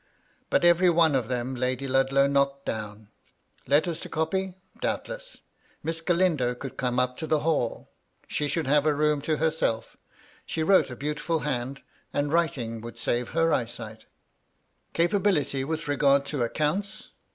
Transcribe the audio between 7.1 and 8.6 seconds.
to the hall; she